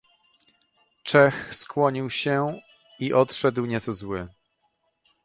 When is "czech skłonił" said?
1.03-2.09